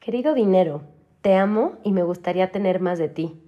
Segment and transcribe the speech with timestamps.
[0.00, 0.80] Querido dinero,
[1.20, 3.38] te amo y me gustaría tener más de ti,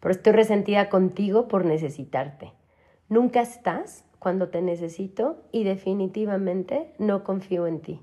[0.00, 2.52] pero estoy resentida contigo por necesitarte.
[3.08, 8.00] Nunca estás cuando te necesito y definitivamente no confío en ti.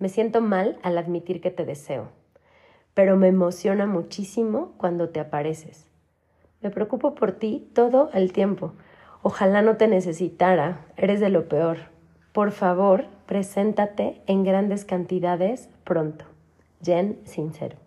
[0.00, 2.08] Me siento mal al admitir que te deseo,
[2.92, 5.86] pero me emociona muchísimo cuando te apareces.
[6.60, 8.72] Me preocupo por ti todo el tiempo.
[9.22, 11.78] Ojalá no te necesitara, eres de lo peor.
[12.32, 16.31] Por favor, preséntate en grandes cantidades pronto.
[16.82, 17.78] Jen Sincero.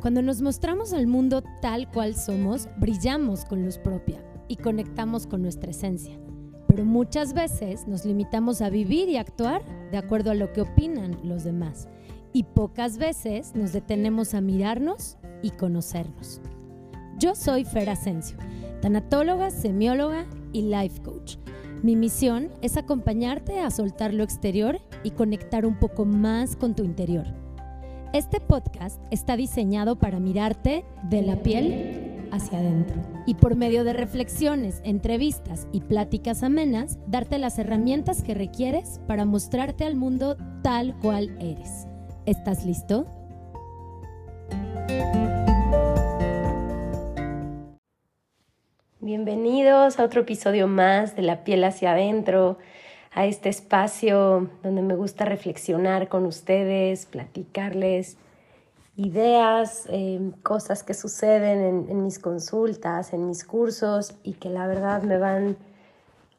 [0.00, 5.42] Cuando nos mostramos al mundo tal cual somos, brillamos con luz propia y conectamos con
[5.42, 6.18] nuestra esencia.
[6.68, 11.18] Pero muchas veces nos limitamos a vivir y actuar de acuerdo a lo que opinan
[11.22, 11.88] los demás.
[12.32, 16.40] Y pocas veces nos detenemos a mirarnos y conocernos.
[17.18, 18.38] Yo soy Fer Asensio,
[18.80, 21.36] tanatóloga, semióloga y life coach.
[21.82, 26.84] Mi misión es acompañarte a soltar lo exterior y conectar un poco más con tu
[26.84, 27.24] interior.
[28.12, 33.94] Este podcast está diseñado para mirarte de la piel hacia adentro y por medio de
[33.94, 40.94] reflexiones, entrevistas y pláticas amenas, darte las herramientas que requieres para mostrarte al mundo tal
[40.98, 41.86] cual eres.
[42.26, 43.06] ¿Estás listo?
[49.02, 52.58] Bienvenidos a otro episodio más de La piel hacia adentro,
[53.12, 58.18] a este espacio donde me gusta reflexionar con ustedes, platicarles
[58.96, 65.02] ideas, em, cosas que suceden en, mis consultas, en mis cursos y que la verdad
[65.02, 65.56] me van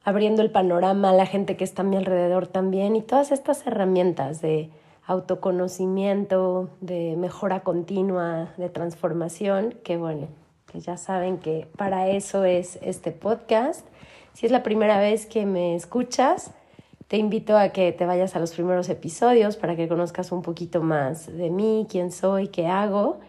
[0.03, 3.65] abriendo el panorama a la gente que está a mi alrededor también y todas estas
[3.65, 4.69] herramientas de
[5.07, 10.27] autoconocimiento, de mejora continua, de transformación, que bueno,
[10.71, 13.85] que ya saben que para eso es este podcast.
[14.33, 16.51] Si es la primera vez que me escuchas,
[17.09, 20.81] te invito a que te vayas a los primeros episodios para que conozcas un poquito
[20.81, 23.19] más de mí, quién soy, qué hago.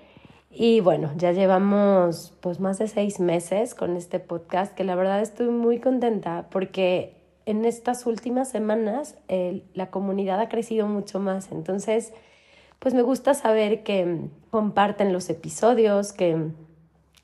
[0.52, 5.20] Y bueno, ya llevamos pues más de seis meses con este podcast que la verdad
[5.20, 9.16] estoy muy contenta porque en estas últimas semanas
[9.74, 11.50] la comunidad ha crecido mucho más.
[11.50, 12.12] Entonces,
[12.78, 16.50] pues me gusta saber que comparten los episodios, que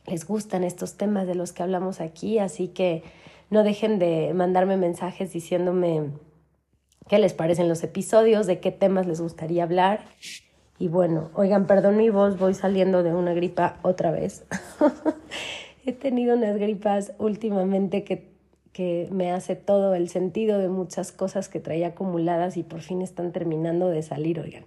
[0.09, 3.03] les gustan estos temas de los que hablamos aquí, así que
[3.51, 6.11] no dejen de mandarme mensajes diciéndome
[7.09, 10.05] qué les parecen los episodios, de qué temas les gustaría hablar.
[10.79, 14.45] Y bueno, oigan, perdón mi voz, voy saliendo de una gripa otra vez.
[15.87, 18.31] He tenido unas gripas últimamente que,
[18.73, 23.03] que me hace todo el sentido de muchas cosas que traía acumuladas y por fin
[23.03, 24.65] están terminando de salir, oigan.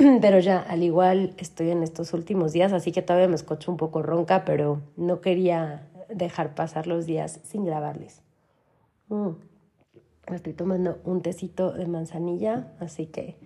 [0.20, 3.76] pero ya al igual estoy en estos últimos días, así que todavía me escucho un
[3.76, 8.22] poco ronca, pero no quería dejar pasar los días sin grabarles.
[9.08, 9.30] Mm.
[10.32, 13.36] Estoy tomando un tecito de manzanilla, así que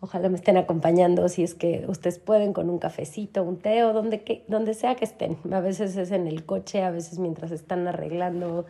[0.00, 3.92] ojalá me estén acompañando si es que ustedes pueden con un cafecito, un té o
[3.92, 5.38] donde, que, donde sea que estén.
[5.50, 8.64] A veces es en el coche, a veces mientras están arreglando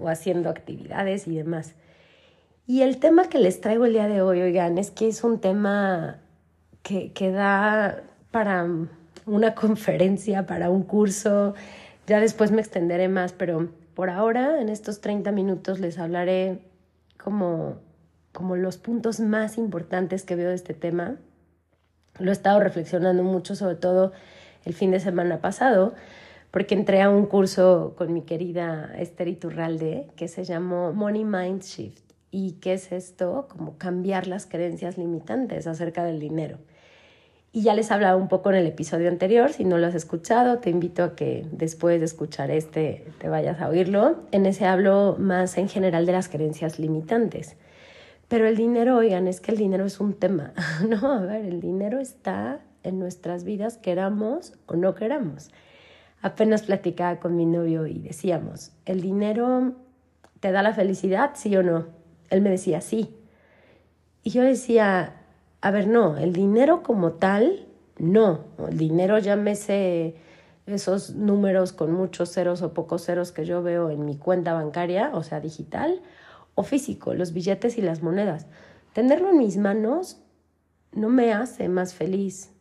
[0.00, 1.74] o haciendo actividades y demás.
[2.66, 5.40] Y el tema que les traigo el día de hoy, oigan, es que es un
[5.40, 6.20] tema
[6.82, 8.66] que, que da para
[9.26, 11.54] una conferencia, para un curso.
[12.06, 16.60] Ya después me extenderé más, pero por ahora, en estos 30 minutos, les hablaré
[17.22, 17.76] como,
[18.32, 21.16] como los puntos más importantes que veo de este tema.
[22.18, 24.12] Lo he estado reflexionando mucho, sobre todo
[24.64, 25.94] el fin de semana pasado,
[26.50, 31.62] porque entré a un curso con mi querida Esther Iturralde que se llamó Money Mind
[31.62, 32.02] Shift.
[32.30, 33.46] ¿Y qué es esto?
[33.48, 36.58] Como cambiar las creencias limitantes acerca del dinero.
[37.52, 40.58] Y ya les hablaba un poco en el episodio anterior, si no lo has escuchado,
[40.58, 44.20] te invito a que después de escuchar este te vayas a oírlo.
[44.30, 47.56] En ese hablo más en general de las creencias limitantes.
[48.28, 50.52] Pero el dinero, oigan, es que el dinero es un tema,
[50.88, 51.10] ¿no?
[51.10, 55.50] A ver, el dinero está en nuestras vidas, queramos o no queramos.
[56.22, 59.74] Apenas platicaba con mi novio y decíamos, ¿el dinero
[60.38, 61.88] te da la felicidad, sí o no?
[62.28, 63.16] Él me decía, sí.
[64.22, 65.19] Y yo decía,
[65.62, 67.66] a ver, no, el dinero como tal,
[67.98, 68.44] no.
[68.68, 70.16] El dinero llámese
[70.66, 75.10] esos números con muchos ceros o pocos ceros que yo veo en mi cuenta bancaria,
[75.14, 76.00] o sea, digital,
[76.54, 78.46] o físico, los billetes y las monedas.
[78.92, 80.22] Tenerlo en mis manos
[80.92, 82.52] no me hace más feliz,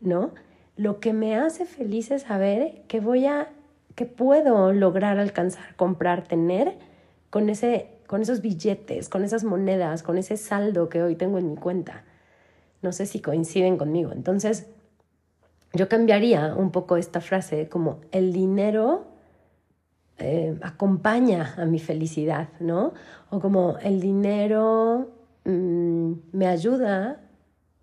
[0.00, 0.32] ¿no?
[0.76, 3.48] Lo que me hace feliz es saber que voy a,
[3.94, 6.78] que puedo lograr alcanzar, comprar, tener
[7.30, 11.50] con ese, con esos billetes, con esas monedas, con ese saldo que hoy tengo en
[11.50, 12.04] mi cuenta.
[12.84, 14.12] No sé si coinciden conmigo.
[14.12, 14.66] Entonces,
[15.72, 19.06] yo cambiaría un poco esta frase como el dinero
[20.18, 22.92] eh, acompaña a mi felicidad, ¿no?
[23.30, 25.08] O como el dinero
[25.44, 27.22] mm, me ayuda,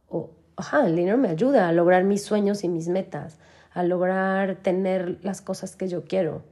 [0.07, 3.39] o, ajá, el dinero me ayuda a lograr mis sueños y mis metas,
[3.73, 6.43] a lograr tener las cosas que yo quiero,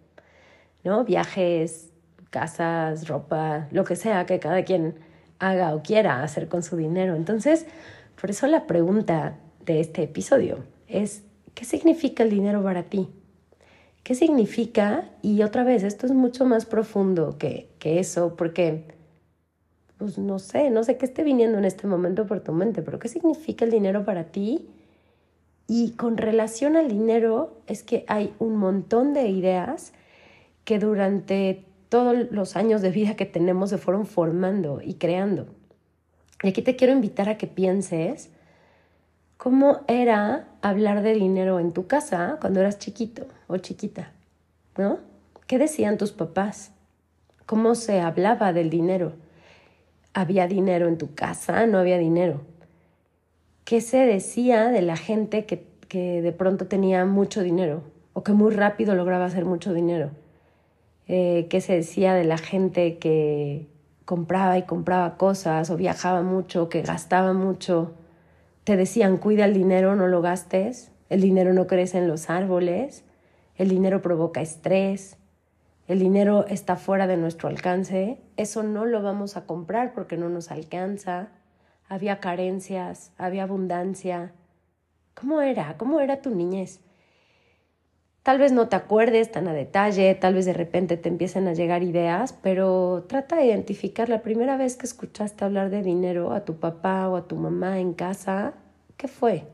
[0.84, 1.04] ¿no?
[1.04, 1.92] Viajes,
[2.32, 4.96] casas, ropa, lo que sea que cada quien
[5.38, 7.16] haga o quiera hacer con su dinero.
[7.16, 7.66] Entonces,
[8.20, 11.24] por eso la pregunta de este episodio es,
[11.54, 13.08] ¿qué significa el dinero para ti?
[14.04, 15.10] ¿Qué significa?
[15.22, 18.86] Y otra vez, esto es mucho más profundo que, que eso, porque,
[19.98, 23.00] pues no sé, no sé qué esté viniendo en este momento por tu mente, pero
[23.00, 24.68] ¿qué significa el dinero para ti?
[25.68, 29.94] Y con relación al dinero, es que hay un montón de ideas
[30.66, 35.59] que durante todos los años de vida que tenemos se fueron formando y creando.
[36.42, 38.30] Y aquí te quiero invitar a que pienses
[39.38, 44.12] cómo era hablar de dinero en tu casa cuando eras chiquito o chiquita,
[44.78, 45.00] ¿no?
[45.48, 46.72] ¿Qué decían tus papás?
[47.46, 49.14] ¿Cómo se hablaba del dinero?
[50.14, 51.66] ¿Había dinero en tu casa?
[51.66, 52.42] ¿No había dinero?
[53.66, 57.84] ¿Qué se decía de la gente que, que de pronto tenía mucho dinero
[58.14, 60.12] o que muy rápido lograba hacer mucho dinero?
[61.08, 63.68] Eh, qué se decía de la gente que
[64.10, 67.94] compraba y compraba cosas o viajaba mucho, que gastaba mucho.
[68.64, 73.06] Te decían, cuida el dinero, no lo gastes, el dinero no crece en los árboles,
[73.56, 75.18] el dinero provoca estrés,
[75.88, 80.28] el dinero está fuera de nuestro alcance, eso no lo vamos a comprar porque no
[80.28, 81.28] nos alcanza,
[81.88, 84.32] había carencias, había abundancia.
[85.14, 85.78] ¿Cómo era?
[85.78, 86.80] ¿Cómo era tu niñez?
[88.24, 91.54] Tal vez no te acuerdes tan a detalle, tal vez de repente te empiecen a
[91.54, 96.44] llegar ideas, pero trata de identificar la primera vez que escuchaste hablar de dinero a
[96.44, 98.54] tu papá o a tu mamá en casa,
[98.98, 99.46] ¿qué fue?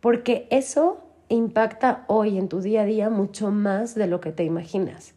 [0.00, 4.44] Porque eso impacta hoy en tu día a día mucho más de lo que te
[4.44, 5.14] imaginas.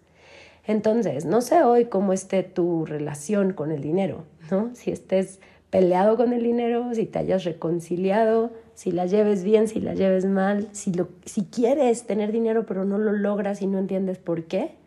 [0.65, 4.71] Entonces, no sé hoy cómo esté tu relación con el dinero, ¿no?
[4.73, 5.39] Si estés
[5.75, 10.23] peleado con el dinero, si te hayas reconciliado, si la lleves bien, si la lleves
[10.23, 14.45] mal, si, lo, si quieres tener dinero pero no lo logras y no entiendes por
[14.45, 14.77] qué,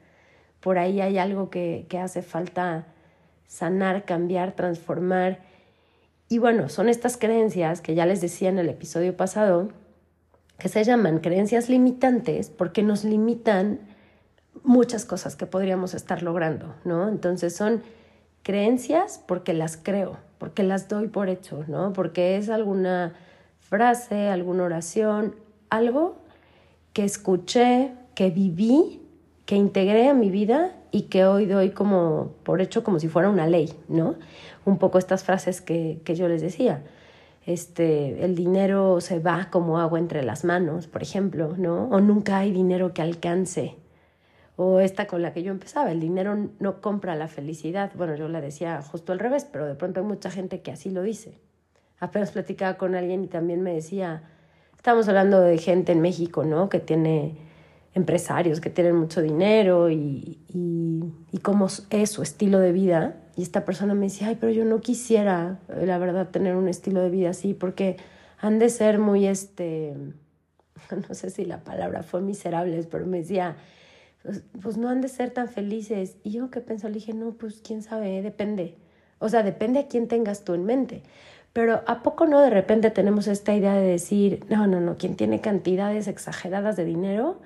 [0.60, 2.86] por ahí hay algo que, que hace falta
[3.46, 5.40] sanar, cambiar, transformar.
[6.30, 9.68] Y bueno, son estas creencias que ya les decía en el episodio pasado,
[10.58, 13.80] que se llaman creencias limitantes porque nos limitan
[14.62, 17.10] muchas cosas que podríamos estar logrando, ¿no?
[17.10, 17.82] Entonces son
[18.42, 21.92] creencias porque las creo, porque las doy por hecho, ¿no?
[21.92, 23.14] Porque es alguna
[23.58, 25.34] frase, alguna oración,
[25.70, 26.16] algo
[26.92, 29.02] que escuché, que viví,
[29.44, 33.28] que integré a mi vida y que hoy doy como por hecho como si fuera
[33.28, 34.16] una ley, ¿no?
[34.64, 36.82] Un poco estas frases que, que yo les decía.
[37.46, 41.88] Este, el dinero se va como agua entre las manos, por ejemplo, ¿no?
[41.88, 43.76] O nunca hay dinero que alcance.
[44.60, 47.92] O esta con la que yo empezaba, el dinero no compra la felicidad.
[47.94, 50.90] Bueno, yo la decía justo al revés, pero de pronto hay mucha gente que así
[50.90, 51.40] lo dice
[52.00, 54.22] apenas platicaba con alguien y también me decía,
[54.76, 56.68] estamos hablando de gente en México, ¿no?
[56.68, 57.36] Que tiene
[57.94, 63.16] empresarios que tienen mucho dinero y, y, cómo es su estilo de vida.
[63.36, 67.00] Y esta persona me decía, ay, pero yo no quisiera, la verdad, tener un estilo
[67.00, 67.96] de vida así, porque
[68.38, 69.94] han de ser muy, este,
[71.08, 73.56] no sé si la palabra fue miserables, pero me decía,
[74.62, 76.16] pues, no han de ser tan felices.
[76.22, 78.76] Y yo qué pensé, le dije, no, pues quién sabe, depende.
[79.18, 81.02] O sea, depende a quién tengas tú en mente.
[81.52, 85.16] Pero ¿a poco no de repente tenemos esta idea de decir, no, no, no, quien
[85.16, 87.40] tiene cantidades exageradas de dinero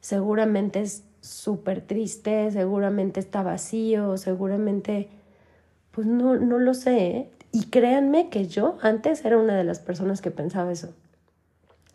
[0.00, 5.08] seguramente es súper triste, seguramente está vacío, seguramente,
[5.90, 7.06] pues no, no lo sé.
[7.06, 7.30] ¿eh?
[7.50, 10.94] Y créanme que yo antes era una de las personas que pensaba eso,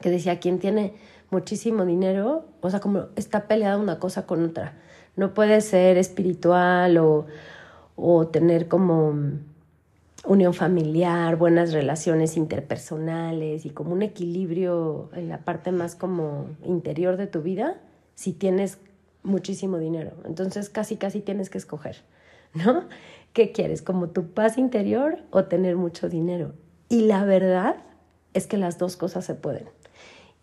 [0.02, 0.94] que decía, quien tiene
[1.30, 4.74] muchísimo dinero, o sea, como está peleada una cosa con otra.
[5.16, 7.26] No puede ser espiritual o,
[7.96, 9.14] o tener como
[10.26, 17.18] unión familiar, buenas relaciones interpersonales y como un equilibrio en la parte más como interior
[17.18, 17.80] de tu vida
[18.16, 18.78] si tienes
[19.24, 20.12] muchísimo dinero.
[20.26, 21.98] Entonces casi casi tienes que escoger,
[22.54, 22.86] ¿no?
[23.34, 23.82] ¿Qué quieres?
[23.82, 26.54] ¿Como tu paz interior o tener mucho dinero?
[26.90, 27.78] Y la verdad
[28.34, 29.66] es que las dos cosas se pueden.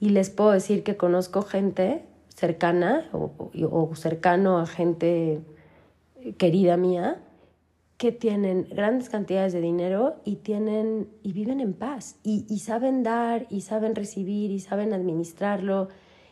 [0.01, 5.41] Y les puedo decir que conozco gente cercana o, o cercano a gente
[6.37, 7.21] querida mía
[7.97, 13.03] que tienen grandes cantidades de dinero y tienen y viven en paz y, y, saben
[13.03, 15.89] dar y saben recibir y saben administrarlo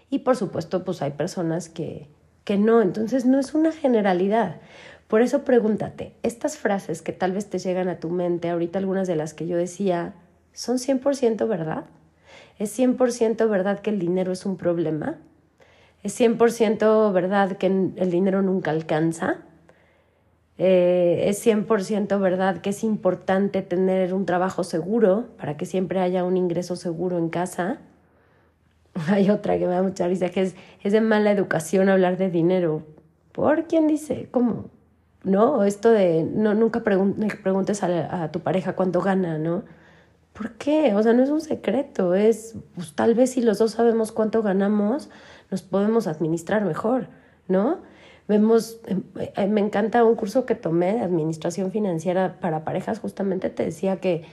[0.08, 2.08] y por supuesto pues hay personas que,
[2.44, 4.60] que no, entonces no es una generalidad.
[5.08, 9.08] Por eso pregúntate, estas frases que tal vez te llegan a tu mente, ahorita algunas
[9.08, 10.14] de las que yo decía,
[10.52, 11.84] ¿son 100% verdad?
[12.58, 15.18] ¿Es 100% verdad que el dinero es un problema?
[16.02, 19.38] Es 100% verdad que el dinero nunca alcanza.
[20.58, 26.24] Eh, es 100% verdad que es importante tener un trabajo seguro para que siempre haya
[26.24, 27.78] un ingreso seguro en casa.
[29.08, 32.30] Hay otra que me da mucha risa, que es, es de mala educación hablar de
[32.30, 32.82] dinero.
[33.32, 34.28] ¿Por quién dice?
[34.30, 34.70] ¿Cómo?
[35.24, 35.64] ¿No?
[35.64, 39.64] Esto de no, nunca preguntes a, a, tu pareja cuánto gana, ¿no?
[40.36, 40.94] ¿Por qué?
[40.94, 44.42] O sea, no es un secreto, es, pues tal vez si los dos sabemos cuánto
[44.42, 45.08] ganamos,
[45.50, 47.08] nos podemos administrar mejor,
[47.48, 47.78] ¿no?
[48.28, 53.48] Vemos, em, eh, me encanta un curso que tomé de administración financiera para parejas, justamente
[53.48, 54.24] te decía que,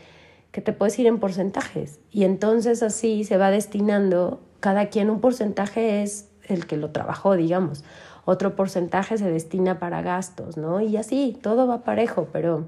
[0.51, 5.22] que te puedes ir en porcentajes y entonces así se va destinando, cada quien un
[5.22, 7.86] porcentaje es el que lo trabajó, digamos,
[8.25, 10.81] otro porcentaje se destina para gastos, ¿no?
[10.81, 12.67] Y así, todo va parejo, pero,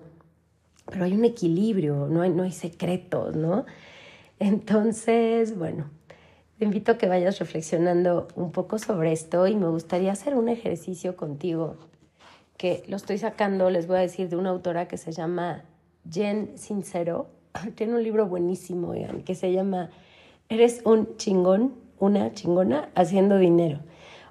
[0.89, 3.65] pero hay un equilibrio, no hay, no hay secretos, ¿no?
[4.39, 5.89] Entonces, bueno,
[6.57, 10.49] te invito a que vayas reflexionando un poco sobre esto y me gustaría hacer un
[10.49, 11.77] ejercicio contigo
[12.57, 15.63] que lo estoy sacando, les voy a decir, de una autora que se llama
[16.09, 17.27] Jen Sincero.
[17.75, 18.93] Tiene un libro buenísimo,
[19.25, 19.89] que se llama
[20.49, 23.79] Eres un chingón, una chingona haciendo dinero.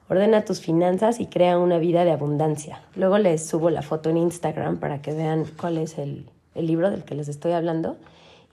[0.08, 2.82] Ordena tus finanzas y crea una vida de abundancia.
[2.94, 6.90] Luego les subo la foto en Instagram para que vean cuál es el, el libro
[6.90, 7.99] del que les estoy hablando.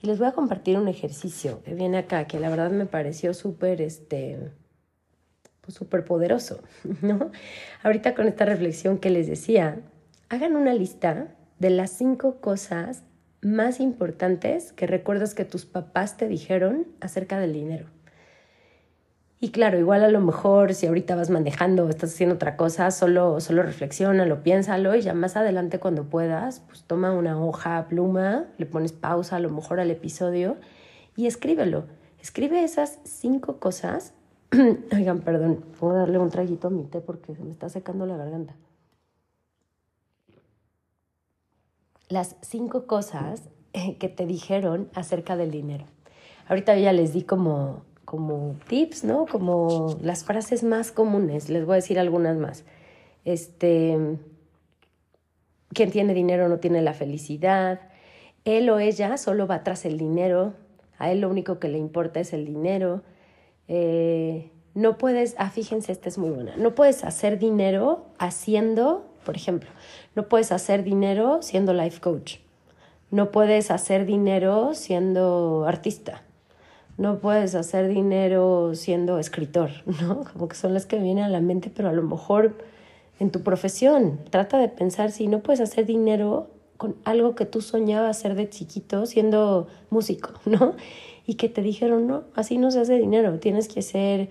[0.02, 3.34] Y les voy a compartir un ejercicio que viene acá, que la verdad me pareció
[3.34, 4.52] súper, este,
[5.62, 6.62] pues súper poderoso,
[7.02, 7.32] ¿no?
[7.84, 9.80] Ahorita con esta reflexión que les decía,
[10.30, 13.04] hagan una lista de las cinco cosas
[13.42, 17.88] más importantes que recuerdas que tus papás te dijeron acerca del dinero.
[19.44, 22.92] Y claro, igual a lo mejor si ahorita vas manejando o estás haciendo otra cosa,
[22.92, 28.46] solo, solo reflexiónalo, piénsalo y ya más adelante cuando puedas, pues toma una hoja, pluma,
[28.60, 30.58] le pones pausa a lo mejor al episodio
[31.16, 31.86] y escríbelo.
[32.22, 34.14] Escribe esas cinco cosas.
[34.94, 38.18] Oigan, perdón, puedo darle un traguito a mi té porque se me está secando la
[38.18, 38.54] garganta.
[42.10, 45.86] Las cinco cosas eh, que te dijeron acerca del dinero.
[46.48, 49.26] Ahorita ya les di como como tips, ¿no?
[49.26, 51.50] Como las frases más comunes.
[51.50, 52.66] Les voy a decir algunas más.
[53.24, 53.98] Este,
[55.70, 57.80] quien tiene dinero no tiene la felicidad.
[58.44, 60.52] Él o ella solo va tras el dinero.
[60.98, 63.02] A él lo único que le importa es el dinero.
[63.70, 66.58] Eh, no puedes, ah, fíjense, esta es muy buena.
[66.58, 69.70] No puedes hacer dinero haciendo, por ejemplo,
[70.16, 72.40] no puedes hacer dinero siendo life coach.
[73.10, 76.24] No puedes hacer dinero siendo artista
[77.02, 80.24] no puedes hacer dinero siendo escritor, ¿no?
[80.32, 82.56] Como que son las que vienen a la mente, pero a lo mejor
[83.20, 87.62] en tu profesión, trata de pensar si no puedes hacer dinero con algo que tú
[87.62, 90.76] soñabas hacer de chiquito siendo músico, ¿no?
[91.26, 94.30] Y que te dijeron, no, así no se hace dinero, tienes que ser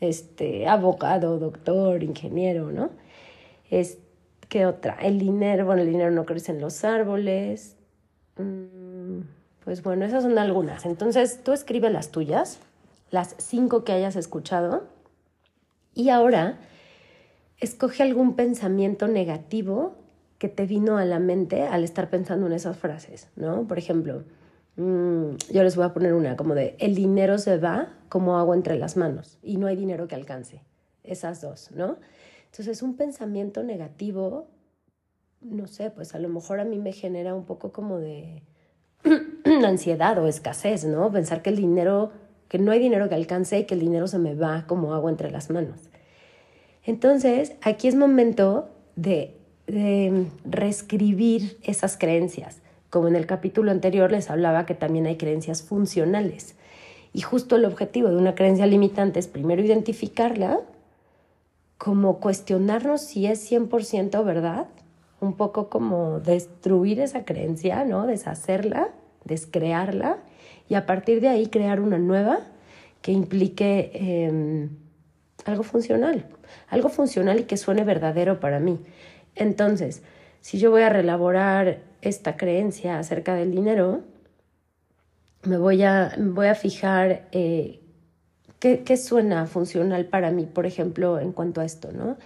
[0.00, 2.90] este, abogado, doctor, ingeniero, ¿no?
[3.68, 3.98] Es,
[4.48, 4.96] ¿Qué otra?
[5.00, 7.76] El dinero, bueno, el dinero no crece en los árboles.
[8.36, 8.81] Mm,
[9.64, 10.84] pues bueno, esas son algunas.
[10.86, 12.58] Entonces tú escribe las tuyas,
[13.10, 14.84] las cinco que hayas escuchado,
[15.94, 16.58] y ahora
[17.58, 19.94] escoge algún pensamiento negativo
[20.38, 23.68] que te vino a la mente al estar pensando en esas frases, ¿no?
[23.68, 24.24] Por ejemplo,
[24.76, 28.56] mm, yo les voy a poner una como de, el dinero se va como agua
[28.56, 30.62] entre las manos y no hay dinero que alcance.
[31.04, 31.98] Esas dos, ¿no?
[32.46, 34.48] Entonces, un pensamiento negativo,
[35.40, 38.42] no sé, pues a lo mejor a mí me genera un poco como de,
[39.66, 41.10] ansiedad o escasez, ¿no?
[41.10, 42.12] Pensar que el dinero,
[42.48, 45.10] que no hay dinero que alcance y que el dinero se me va como agua
[45.10, 45.80] entre las manos.
[46.84, 52.60] Entonces, aquí es momento de, de reescribir esas creencias.
[52.90, 56.56] Como en el capítulo anterior les hablaba que también hay creencias funcionales.
[57.12, 60.60] Y justo el objetivo de una creencia limitante es primero identificarla,
[61.78, 64.66] como cuestionarnos si es 100% verdad
[65.22, 68.06] un poco como destruir esa creencia, ¿no?
[68.06, 68.90] Deshacerla,
[69.24, 70.18] descrearla
[70.68, 72.40] y a partir de ahí crear una nueva
[73.00, 74.70] que implique em,
[75.44, 76.26] algo funcional,
[76.68, 78.80] algo funcional y que suene verdadero para mí.
[79.34, 80.02] Entonces,
[80.40, 84.02] si yo voy a relaborar esta creencia acerca del dinero,
[85.42, 87.80] me voy a, voy a fijar eh,
[88.58, 92.16] qué, qué suena funcional para mí, por ejemplo, en cuanto a esto, ¿no?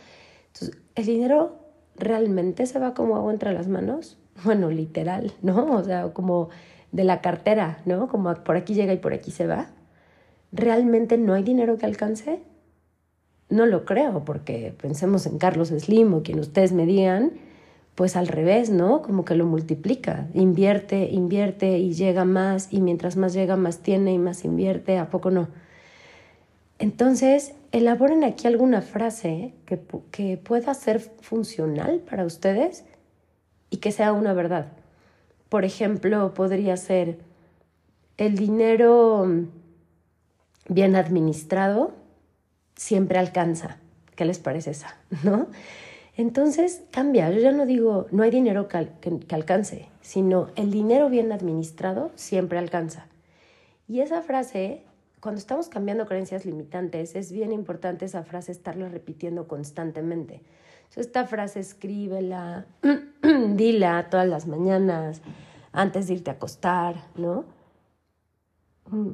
[0.52, 4.18] Entonces, el dinero realmente se va como agua entre las manos?
[4.44, 5.72] Bueno, literal, ¿no?
[5.72, 6.50] O sea, como
[6.96, 8.08] de la cartera, ¿no?
[8.08, 9.68] Como por aquí llega y por aquí se va.
[10.50, 12.40] ¿Realmente no hay dinero que alcance?
[13.50, 17.32] No lo creo, porque pensemos en Carlos Slim o quien ustedes me digan,
[17.94, 19.02] pues al revés, ¿no?
[19.02, 24.14] Como que lo multiplica, invierte, invierte y llega más y mientras más llega más tiene
[24.14, 25.48] y más invierte, ¿a poco no?
[26.78, 29.78] Entonces, elaboren aquí alguna frase que,
[30.10, 32.84] que pueda ser funcional para ustedes
[33.68, 34.72] y que sea una verdad.
[35.48, 37.18] Por ejemplo, podría ser
[38.16, 39.26] el dinero
[40.68, 41.92] bien administrado
[42.74, 43.78] siempre alcanza.
[44.14, 44.96] ¿Qué les parece esa?
[45.22, 45.48] ¿No?
[46.16, 47.30] Entonces cambia.
[47.30, 52.10] Yo ya no digo no hay dinero que, que, alcance, sino el dinero bien administrado
[52.14, 53.06] siempre alcanza.
[53.86, 54.82] Y esa frase,
[55.20, 60.42] cuando estamos cambiando creencias limitantes, es bien importante esa frase estarla repitiendo constantemente.
[60.84, 62.66] Entonces, esta frase escríbela,
[63.54, 65.22] dila todas las mañanas,
[65.72, 67.44] antes de irte a acostar, ¿no?
[68.90, 69.10] Mm.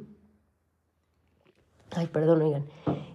[1.94, 2.64] Ay, perdón, oigan.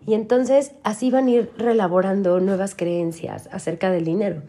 [0.05, 4.43] Y entonces así van a ir relaborando nuevas creencias acerca del dinero.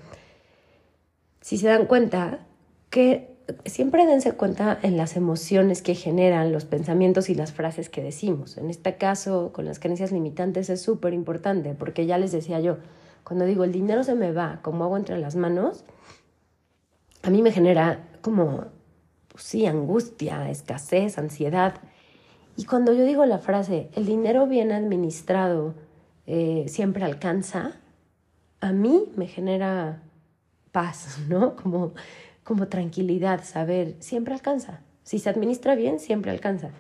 [1.41, 2.47] Si se dan cuenta
[2.91, 8.03] que siempre dense cuenta en las emociones que generan los pensamientos y las frases que
[8.03, 8.59] decimos.
[8.59, 12.79] En este caso, con las creencias limitantes es súper importante porque ya les decía yo,
[13.25, 15.85] cuando digo el dinero se me va como agua entre las manos,
[17.23, 18.67] a mí me genera como,
[19.29, 21.75] pues sí, angustia, escasez, ansiedad.
[22.57, 25.75] Y cuando yo digo la frase, el dinero bien administrado
[26.27, 27.77] eh, siempre alcanza,
[28.61, 30.03] a mí me genera
[30.73, 31.57] paz, ¿no?
[31.57, 31.93] Como,
[32.49, 34.81] como tranquilidad, saber, siempre alcanza.
[35.03, 36.71] Si se administra bien, siempre alcanza.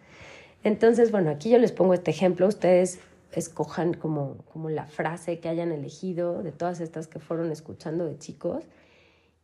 [0.64, 3.00] Entonces, bueno, aquí yo les pongo este ejemplo, ustedes
[3.32, 8.16] escojan como, como la frase que hayan elegido de todas estas que fueron escuchando de
[8.16, 8.64] chicos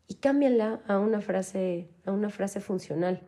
[0.08, 3.20] y cámbienla a una frase, a una frase funcional.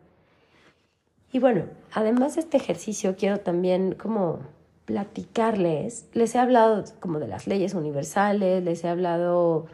[1.31, 4.39] Y bueno, además de este ejercicio, quiero también como
[4.85, 9.67] platicarles, les he hablado como de las leyes universales, les he hablado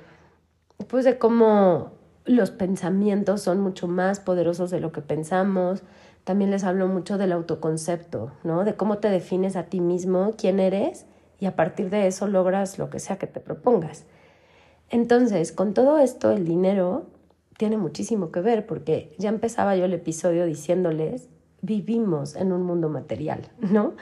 [0.90, 5.84] pues de cómo los pensamientos son mucho más poderosos de lo que pensamos.
[6.24, 8.64] También les hablo mucho del autoconcepto, ¿no?
[8.64, 11.06] De cómo te defines a ti mismo, quién eres,
[11.40, 14.06] y a partir de eso logras lo que sea que te propongas.
[14.90, 17.08] Entonces, con todo esto, el dinero
[17.58, 21.28] tiene muchísimo que ver, porque ya empezaba yo el episodio diciéndoles
[21.62, 23.94] vivimos en un mundo material, ¿no?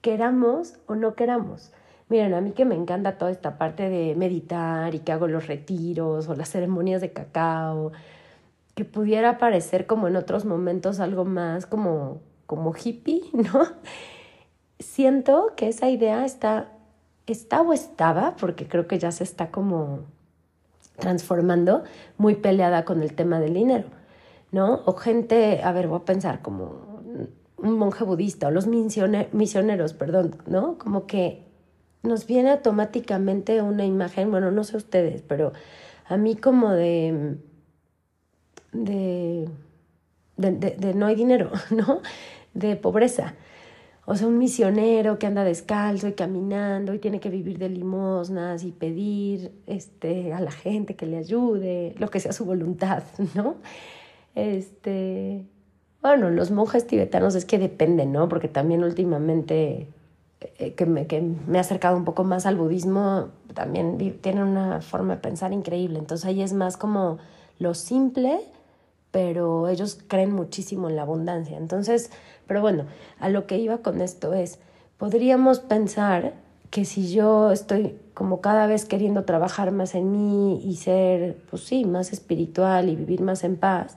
[0.00, 1.72] Queramos o no queramos.
[2.08, 5.46] Miren, a mí que me encanta toda esta parte de meditar y que hago los
[5.46, 7.92] retiros o las ceremonias de cacao,
[8.74, 13.66] que pudiera parecer como en otros momentos algo más como, como hippie, ¿no?
[14.78, 16.72] Siento que esa idea está,
[17.26, 20.00] está o estaba, porque creo que ya se está como
[20.98, 21.84] transformando,
[22.18, 23.88] muy peleada con el tema del dinero,
[24.52, 24.82] ¿no?
[24.84, 27.02] O gente, a ver, voy a pensar como
[27.56, 30.76] un monje budista o los misioneros, perdón, ¿no?
[30.78, 31.42] Como que
[32.04, 35.52] nos viene automáticamente una imagen, bueno, no sé ustedes, pero
[36.06, 37.36] a mí como de,
[38.72, 39.48] de,
[40.36, 42.00] de, no hay dinero, ¿no?
[42.52, 43.34] De pobreza.
[44.06, 48.62] O sea, un misionero que anda descalzo y caminando y tiene que vivir de limosnas
[48.62, 53.02] y pedir este, a la gente que le ayude, lo que sea su voluntad,
[53.34, 53.56] ¿no?
[54.34, 55.46] Este,
[56.02, 58.28] bueno, los monjes tibetanos es que dependen, ¿no?
[58.28, 59.88] Porque también últimamente
[60.76, 65.14] que, me, que me he acercado un poco más al budismo, también tienen una forma
[65.14, 65.98] de pensar increíble.
[65.98, 67.18] Entonces ahí es más como
[67.58, 68.40] lo simple,
[69.10, 71.56] pero ellos creen muchísimo en la abundancia.
[71.56, 72.10] Entonces,
[72.46, 72.84] pero bueno,
[73.20, 74.58] a lo que iba con esto es,
[74.98, 76.34] podríamos pensar
[76.70, 81.62] que si yo estoy como cada vez queriendo trabajar más en mí y ser, pues
[81.62, 83.96] sí, más espiritual y vivir más en paz,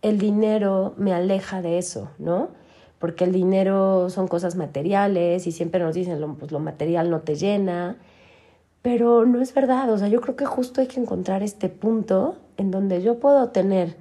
[0.00, 2.48] el dinero me aleja de eso, ¿no?
[2.98, 7.20] Porque el dinero son cosas materiales y siempre nos dicen, lo, pues lo material no
[7.20, 7.96] te llena,
[8.82, 12.36] pero no es verdad, o sea, yo creo que justo hay que encontrar este punto
[12.56, 13.96] en donde yo puedo tener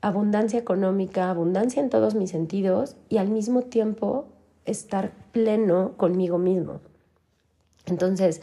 [0.00, 4.26] abundancia económica, abundancia en todos mis sentidos y al mismo tiempo
[4.64, 6.80] estar pleno conmigo mismo.
[7.86, 8.40] Entonces,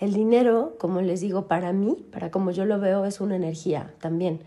[0.00, 3.94] el dinero, como les digo, para mí, para como yo lo veo, es una energía
[4.00, 4.40] también.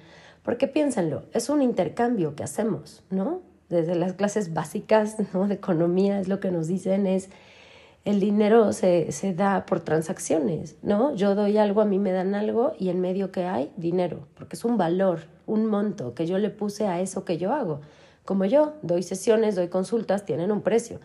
[0.44, 3.42] Porque piénsenlo, es un intercambio que hacemos, ¿no?
[3.70, 5.48] Desde las clases básicas ¿no?
[5.48, 7.30] de economía es lo que nos dicen es
[8.06, 11.16] el dinero se, se da por transacciones, ¿no?
[11.16, 14.56] Yo doy algo, a mí me dan algo y en medio que hay dinero, porque
[14.56, 17.82] es un valor, un monto que yo le puse a eso que yo hago.
[18.24, 21.00] Como yo, doy sesiones, doy consultas, tienen un precio.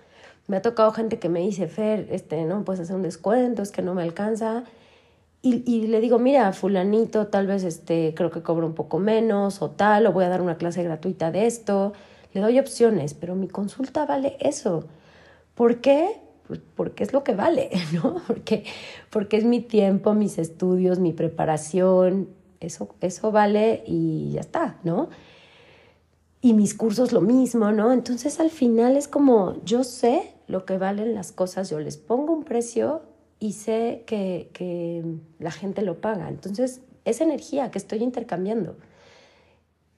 [0.46, 3.70] Me ha tocado gente que me dice, Fer, este, no puedes hacer un descuento, es
[3.70, 4.64] que no me alcanza.
[5.42, 9.62] Y, y, le digo, mira, fulanito, tal vez este, creo que cobro un poco menos
[9.62, 11.94] o tal, o voy a dar una clase gratuita de esto.
[12.32, 14.84] Le doy opciones, pero mi consulta vale eso.
[15.54, 16.20] ¿Por qué?
[16.46, 18.22] Pues porque es lo que vale, ¿no?
[18.26, 18.64] Porque,
[19.10, 22.28] porque es mi tiempo, mis estudios, mi preparación,
[22.60, 25.08] eso, eso vale y ya está, ¿no?
[26.42, 27.92] Y mis cursos lo mismo, ¿no?
[27.92, 32.32] Entonces al final es como, yo sé lo que valen las cosas, yo les pongo
[32.32, 33.02] un precio
[33.38, 35.04] y sé que, que
[35.38, 36.28] la gente lo paga.
[36.28, 38.76] Entonces, es energía que estoy intercambiando.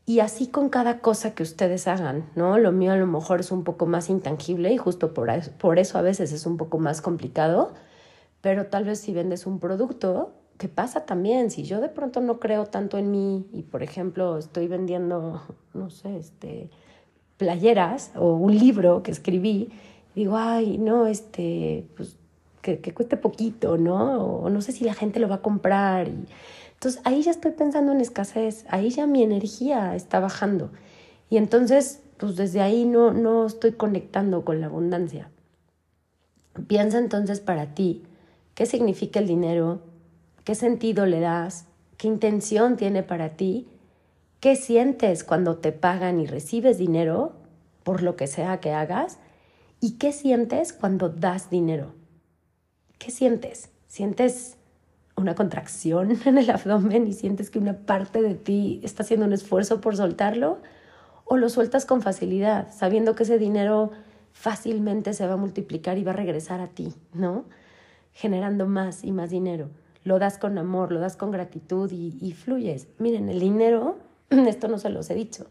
[0.05, 2.59] Y así con cada cosa que ustedes hagan, ¿no?
[2.59, 5.79] Lo mío a lo mejor es un poco más intangible y justo por eso, por
[5.79, 7.73] eso a veces es un poco más complicado,
[8.41, 12.41] pero tal vez si vendes un producto, ¿qué pasa también, si yo de pronto no
[12.41, 15.41] creo tanto en mí y por ejemplo estoy vendiendo,
[15.73, 16.69] no sé, este,
[17.37, 19.71] playeras o un libro que escribí,
[20.17, 22.19] digo, ay, no, este, pues
[22.63, 24.25] que, que cueste poquito, ¿no?
[24.25, 26.27] O no sé si la gente lo va a comprar y
[26.83, 30.73] entonces ahí ya estoy pensando en escasez, ahí ya mi energía está bajando.
[31.31, 35.31] Y entonces, pues desde ahí no, no estoy conectando con la abundancia.
[36.67, 38.03] Piensa entonces para ti,
[38.57, 39.83] ¿qué significa el dinero?
[40.43, 41.67] ¿Qué sentido le das?
[41.99, 43.69] ¿Qué intención tiene para ti?
[44.41, 47.35] ¿Qué sientes cuando te pagan y recibes dinero
[47.85, 49.19] por lo que sea que hagas?
[49.79, 52.02] ¿Y qué sientes cuando das dinero?
[53.03, 53.69] ¿Qué sientes?
[53.89, 54.59] ¿Sientes
[55.17, 59.33] una contracción en el abdomen y sientes que una parte de ti está haciendo un
[59.33, 60.59] esfuerzo por soltarlo,
[61.25, 63.91] o lo sueltas con facilidad, sabiendo que ese dinero
[64.33, 67.45] fácilmente se va a multiplicar y va a regresar a ti, ¿no?
[68.13, 69.69] Generando más y más dinero.
[70.05, 72.87] Lo das con amor, lo das con gratitud y, y fluyes.
[72.99, 73.97] Miren, el dinero,
[74.31, 75.47] esto no se los he dicho,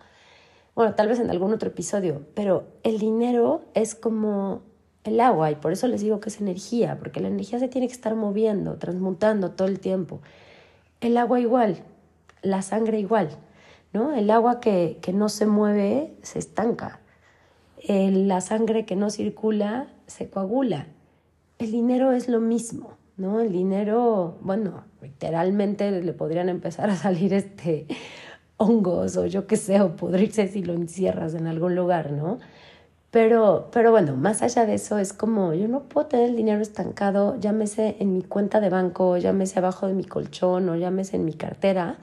[0.74, 4.62] bueno, tal vez en algún otro episodio, pero el dinero es como
[5.04, 7.88] el agua y por eso les digo que es energía, porque la energía se tiene
[7.88, 10.22] que estar moviendo, transmutando todo el tiempo.
[11.00, 11.78] El agua igual,
[12.42, 13.30] la sangre igual,
[13.94, 14.14] ¿no?
[14.14, 17.02] El agua que, que no se mueve se estanca,
[17.88, 20.88] la sangre que no circula se coagula.
[21.58, 23.40] El dinero es lo mismo, ¿no?
[23.40, 27.88] El dinero, bueno, literalmente le podrían empezar a salir este
[28.58, 32.38] hongos o yo qué sé, o podrirse si lo encierras en algún lugar, ¿no?
[33.12, 36.62] Pero, pero bueno, más allá de eso es como yo no puedo tener el dinero
[36.62, 41.26] estancado, llámese en mi cuenta de banco, llámese abajo de mi colchón o llámese en
[41.26, 41.98] mi cartera,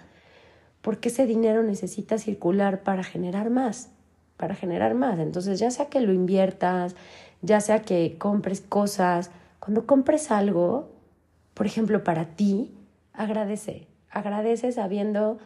[0.83, 3.89] porque ese dinero necesita circular para generar más,
[4.37, 5.19] para generar más.
[5.19, 6.95] Entonces, ya sea que lo inviertas,
[7.41, 10.91] ya sea que compres cosas, cuando compres algo,
[11.55, 12.75] por ejemplo, para ti,
[13.15, 15.39] agradece, agradece sabiendo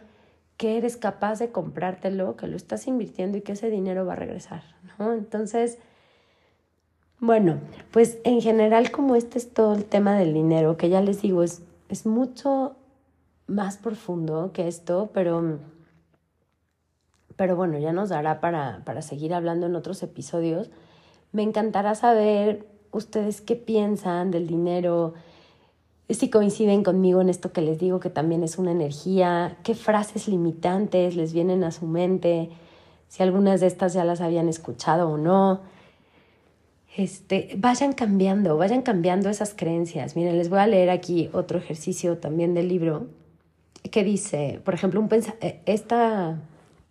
[0.56, 4.16] que eres capaz de comprártelo, que lo estás invirtiendo y que ese dinero va a
[4.16, 4.62] regresar,
[4.98, 5.12] ¿no?
[5.12, 5.78] Entonces,
[7.18, 7.60] bueno,
[7.90, 11.42] pues en general como este es todo el tema del dinero, que ya les digo,
[11.42, 12.76] es, es mucho
[13.46, 15.58] más profundo que esto, pero,
[17.36, 20.70] pero bueno, ya nos dará para, para seguir hablando en otros episodios.
[21.32, 25.14] Me encantará saber ustedes qué piensan del dinero,
[26.08, 30.28] si coinciden conmigo en esto que les digo que también es una energía, qué frases
[30.28, 32.50] limitantes les vienen a su mente,
[33.08, 35.60] si algunas de estas ya las habían escuchado o no.
[36.96, 40.14] Este, vayan cambiando, vayan cambiando esas creencias.
[40.14, 43.06] Miren, les voy a leer aquí otro ejercicio también del libro
[43.90, 46.38] que dice, por ejemplo, un eh, esta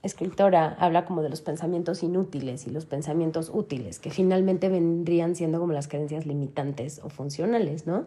[0.04, 5.60] escritora habla como de los pensamientos inútiles y los pensamientos útiles, que finalmente vendrían siendo
[5.60, 8.06] como las creencias limitantes o funcionales, ¿no?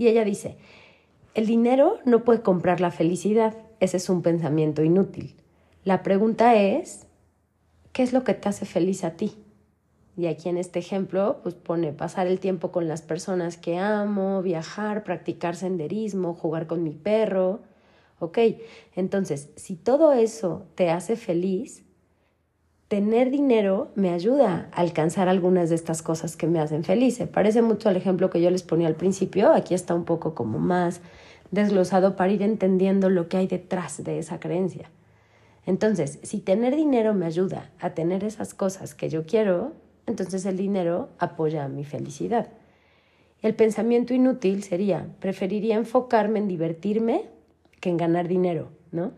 [0.00, 0.56] Y ella dice,
[1.34, 5.36] el dinero no puede comprar la felicidad, ese es un pensamiento inútil.
[5.84, 7.06] La pregunta es,
[7.92, 9.34] ¿qué es lo que te hace feliz a ti?
[10.16, 14.40] Y aquí en este ejemplo, pues pone pasar el tiempo con las personas que amo,
[14.40, 17.60] viajar, practicar senderismo, jugar con mi perro.
[18.20, 18.38] Ok,
[18.96, 21.84] entonces, si todo eso te hace feliz,
[22.90, 27.22] tener dinero me ayuda a alcanzar algunas de estas cosas que me hacen feliz.
[27.32, 30.58] Parece mucho al ejemplo que yo les ponía al principio, aquí está un poco como
[30.58, 31.00] más
[31.52, 34.90] desglosado para ir entendiendo lo que hay detrás de esa creencia.
[35.66, 39.72] Entonces, si tener dinero me ayuda a tener esas cosas que yo quiero,
[40.06, 42.48] entonces el dinero apoya mi felicidad.
[43.40, 47.26] El pensamiento inútil sería, preferiría enfocarme en divertirme
[47.78, 49.12] que en ganar dinero, ¿no?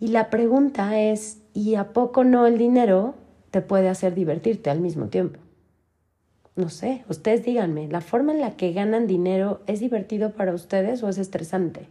[0.00, 3.14] Y la pregunta es, ¿y a poco no el dinero
[3.50, 5.40] te puede hacer divertirte al mismo tiempo?
[6.54, 11.02] No sé, ustedes díganme, ¿la forma en la que ganan dinero es divertido para ustedes
[11.02, 11.88] o es estresante?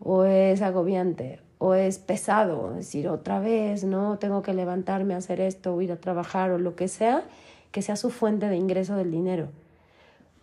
[0.00, 1.40] ¿O es agobiante?
[1.56, 2.72] ¿O es pesado?
[2.72, 4.18] Es decir, otra vez, ¿no?
[4.18, 7.24] Tengo que levantarme a hacer esto o ir a trabajar o lo que sea,
[7.72, 9.48] que sea su fuente de ingreso del dinero.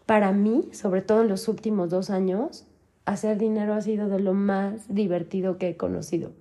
[0.08, 2.66] Para mí, sobre todo en los últimos dos años,
[3.06, 6.32] hacer dinero ha sido de lo más divertido que he conocido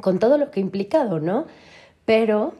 [0.00, 1.46] con todo lo que ha implicado, ¿no?
[2.04, 2.54] Pero,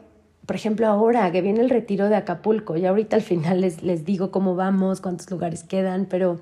[0.45, 4.05] por ejemplo, ahora que viene el retiro de Acapulco, y ahorita al final les, les
[4.05, 6.39] digo cómo vamos, cuántos lugares quedan, pero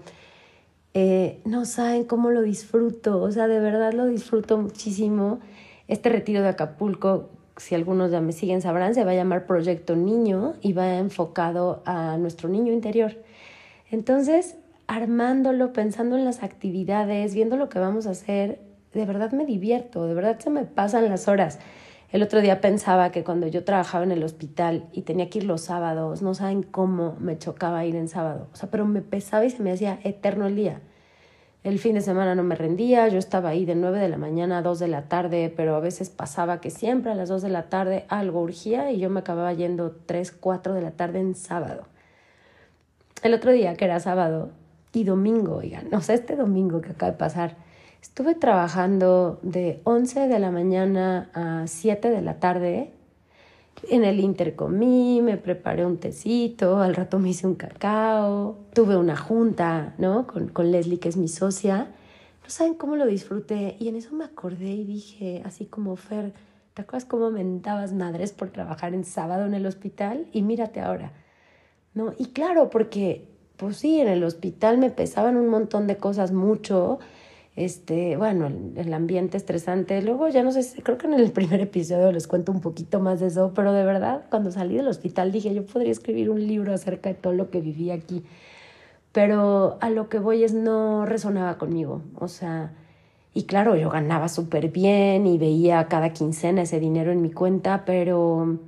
[0.99, 5.39] eh, no saben cómo lo disfruto, o sea, de verdad lo disfruto muchísimo.
[5.87, 9.95] Este retiro de Acapulco, si algunos ya me siguen sabrán, se va a llamar Proyecto
[9.95, 13.13] Niño y va enfocado a nuestro niño interior.
[13.91, 14.57] Entonces,
[14.87, 18.59] armándolo, pensando en las actividades, viendo lo que vamos a hacer,
[18.97, 21.59] de verdad me divierto, de verdad se me pasan las horas.
[22.11, 25.43] El otro día pensaba que cuando yo trabajaba en el hospital y tenía que ir
[25.43, 28.47] los sábados, no saben cómo me chocaba ir en sábado.
[28.53, 30.81] O sea, pero me pesaba y se me hacía eterno el día.
[31.63, 34.59] El fin de semana no me rendía, yo estaba ahí de 9 de la mañana
[34.59, 37.49] a 2 de la tarde, pero a veces pasaba que siempre a las 2 de
[37.49, 41.35] la tarde algo urgía y yo me acababa yendo 3, 4 de la tarde en
[41.35, 41.83] sábado.
[43.21, 44.51] El otro día, que era sábado
[44.93, 47.57] y domingo, oigan, o sea, este domingo que acaba de pasar,
[48.07, 52.93] estuve trabajando de 11 de la mañana a 7 de la tarde
[53.89, 59.15] en el intercomí, me preparé un tecito, al rato me hice un cacao, tuve una
[59.15, 60.25] junta, ¿no?
[60.25, 61.91] Con, con Leslie, que es mi socia.
[62.43, 63.75] No saben cómo lo disfruté.
[63.77, 66.33] Y en eso me acordé y dije, así como Fer,
[66.73, 70.27] ¿te acuerdas cómo mentabas madres por trabajar en sábado en el hospital?
[70.31, 71.11] Y mírate ahora,
[71.93, 72.13] ¿no?
[72.17, 76.99] Y claro, porque, pues sí, en el hospital me pesaban un montón de cosas mucho
[77.57, 80.01] este, bueno, el, ambiente estresante.
[80.03, 83.19] Luego ya no sé, creo que en el primer episodio les cuento un poquito más
[83.19, 86.73] de eso, pero de verdad, cuando salí del hospital dije, yo podría escribir un libro
[86.73, 88.23] acerca de todo lo que viví aquí.
[89.11, 92.73] Pero a lo que voy es no resonaba conmigo, o sea,
[93.33, 97.85] y claro, yo ganaba súper bien y veía cada quincena ese dinero en mi cuenta,
[97.85, 98.59] pero,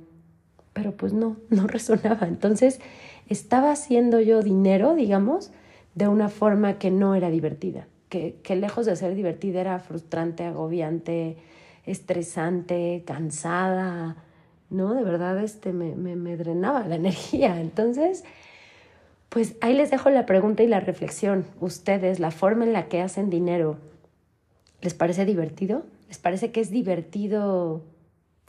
[0.72, 2.26] pero pues no, no resonaba.
[2.26, 2.80] Entonces,
[3.28, 5.52] estaba haciendo yo dinero, digamos,
[5.94, 11.36] de una forma que no era divertida que, lejos de ser divertida era frustrante, agobiante,
[11.86, 14.16] estresante, cansada,
[14.68, 14.94] ¿no?
[14.94, 17.60] De verdad este, me, me, me drenaba la energía.
[17.60, 18.24] Entonces,
[19.28, 21.46] pues ahí les dejo la pregunta y la reflexión.
[21.60, 23.78] Ustedes, la forma en la que hacen dinero,
[24.82, 25.84] ¿les parece divertido?
[26.08, 27.84] ¿Les parece que es divertido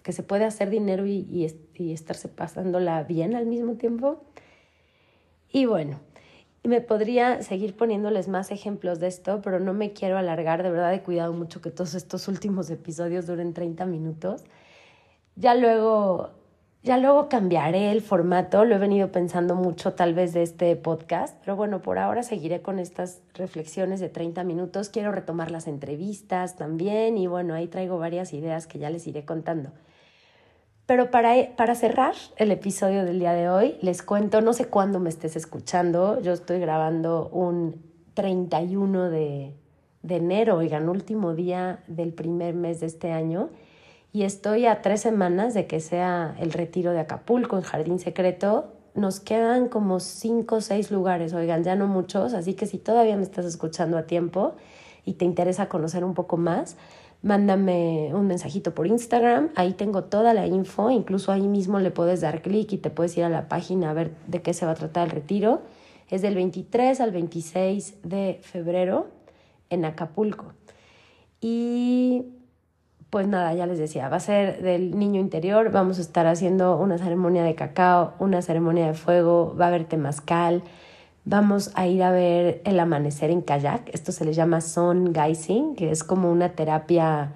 [0.01, 4.23] que se puede hacer dinero y, y, y estarse pasándola bien al mismo tiempo?
[5.51, 5.99] Y bueno,
[6.63, 10.61] y me podría seguir poniéndoles más ejemplos de esto, pero no me quiero alargar.
[10.61, 14.43] De verdad he cuidado mucho que todos estos últimos episodios duren 30 minutos.
[15.35, 16.29] Ya luego,
[16.83, 18.63] ya luego cambiaré el formato.
[18.63, 22.61] Lo he venido pensando mucho tal vez de este podcast, pero bueno, por ahora seguiré
[22.61, 24.89] con estas reflexiones de 30 minutos.
[24.89, 29.25] Quiero retomar las entrevistas también y bueno, ahí traigo varias ideas que ya les iré
[29.25, 29.71] contando.
[30.91, 34.99] Pero para, para cerrar el episodio del día de hoy, les cuento, no sé cuándo
[34.99, 37.81] me estés escuchando, yo estoy grabando un
[38.13, 39.55] 31 de,
[40.03, 43.51] de enero, oigan, último día del primer mes de este año,
[44.11, 48.73] y estoy a tres semanas de que sea el retiro de Acapulco en Jardín Secreto.
[48.93, 53.15] Nos quedan como cinco o seis lugares, oigan, ya no muchos, así que si todavía
[53.15, 54.55] me estás escuchando a tiempo
[55.05, 56.75] y te interesa conocer un poco más,
[57.21, 62.21] mándame un mensajito por Instagram, ahí tengo toda la info, incluso ahí mismo le puedes
[62.21, 64.71] dar clic y te puedes ir a la página a ver de qué se va
[64.71, 65.61] a tratar el retiro.
[66.09, 69.07] Es del 23 al 26 de febrero
[69.69, 70.53] en Acapulco.
[71.39, 72.25] Y
[73.09, 76.77] pues nada, ya les decía, va a ser del niño interior, vamos a estar haciendo
[76.77, 80.63] una ceremonia de cacao, una ceremonia de fuego, va a haber temazcal,
[81.23, 83.93] Vamos a ir a ver el amanecer en kayak.
[83.93, 87.33] Esto se le llama sun gazing, que es como una terapia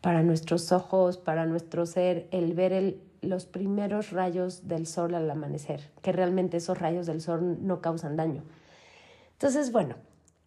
[0.00, 5.28] para nuestros ojos, para nuestro ser, el ver el, los primeros rayos del sol al
[5.28, 8.44] amanecer, que realmente esos rayos del sol no causan daño.
[9.32, 9.96] Entonces, bueno,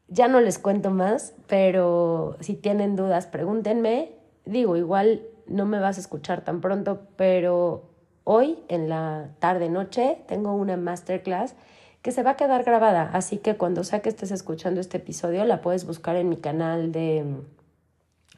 [0.08, 4.14] ya no les cuento más, pero si tienen dudas, pregúntenme.
[4.46, 7.90] Digo, igual no me vas a escuchar tan pronto, pero
[8.24, 11.56] hoy en la tarde-noche tengo una masterclass
[12.04, 15.46] que se va a quedar grabada, así que cuando sea que estés escuchando este episodio
[15.46, 17.26] la puedes buscar en mi canal de,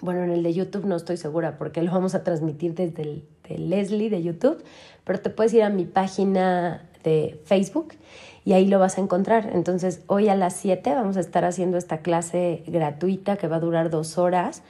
[0.02, 3.28] bueno, en el de YouTube no estoy segura porque lo vamos a transmitir desde el
[3.50, 4.64] de Leslie de YouTube,
[5.04, 7.96] pero te puedes ir a mi página de Facebook
[8.44, 9.50] y ahí lo vas a encontrar.
[9.54, 13.60] Entonces, hoy a las 7 vamos a estar haciendo esta clase gratuita que va a
[13.60, 14.62] durar dos horas.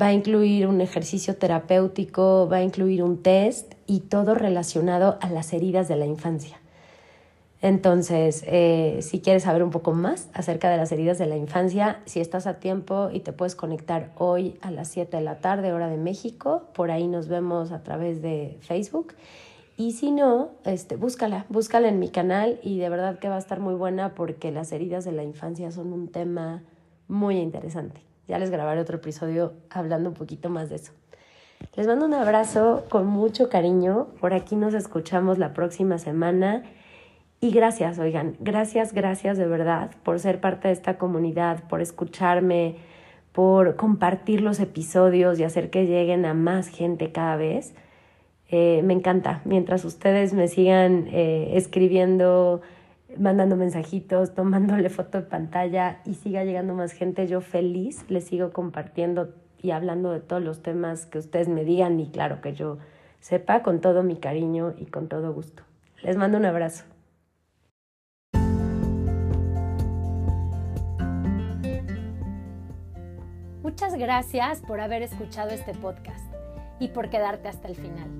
[0.00, 5.30] Va a incluir un ejercicio terapéutico, va a incluir un test y todo relacionado a
[5.30, 6.58] las heridas de la infancia.
[7.60, 12.00] Entonces, eh, si quieres saber un poco más acerca de las heridas de la infancia,
[12.04, 15.72] si estás a tiempo y te puedes conectar hoy a las 7 de la tarde,
[15.72, 19.14] hora de México, por ahí nos vemos a través de Facebook.
[19.76, 23.38] Y si no, este, búscala, búscala en mi canal y de verdad que va a
[23.38, 26.62] estar muy buena porque las heridas de la infancia son un tema
[27.08, 28.00] muy interesante.
[28.28, 30.92] Ya les grabaré otro episodio hablando un poquito más de eso.
[31.74, 34.08] Les mando un abrazo con mucho cariño.
[34.20, 36.62] Por aquí nos escuchamos la próxima semana.
[37.40, 42.76] Y gracias, oigan, gracias, gracias de verdad por ser parte de esta comunidad, por escucharme,
[43.32, 47.74] por compartir los episodios y hacer que lleguen a más gente cada vez.
[48.48, 49.40] Eh, me encanta.
[49.44, 52.60] Mientras ustedes me sigan eh, escribiendo
[53.16, 57.26] mandando mensajitos, tomándole foto de pantalla y siga llegando más gente.
[57.26, 61.98] Yo feliz les sigo compartiendo y hablando de todos los temas que ustedes me digan
[62.00, 62.78] y claro que yo
[63.20, 65.62] sepa con todo mi cariño y con todo gusto.
[66.02, 66.84] Les mando un abrazo.
[73.80, 76.34] Muchas gracias por haber escuchado este podcast
[76.80, 78.10] y por quedarte hasta el final.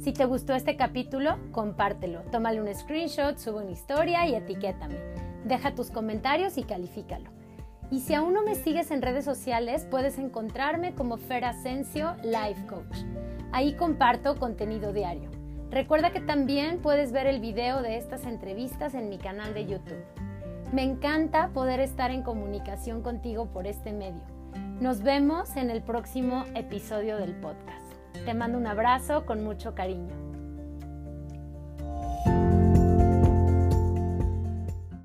[0.00, 4.96] Si te gustó este capítulo, compártelo, tómale un screenshot, sube una historia y etiquétame.
[5.44, 7.28] Deja tus comentarios y califícalo.
[7.90, 12.66] Y si aún no me sigues en redes sociales, puedes encontrarme como Fer Asensio Life
[12.66, 13.04] Coach.
[13.52, 15.30] Ahí comparto contenido diario.
[15.68, 20.04] Recuerda que también puedes ver el video de estas entrevistas en mi canal de YouTube.
[20.72, 24.31] Me encanta poder estar en comunicación contigo por este medio.
[24.82, 27.86] Nos vemos en el próximo episodio del podcast.
[28.24, 30.31] Te mando un abrazo con mucho cariño.